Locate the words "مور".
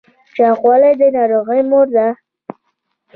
1.69-1.87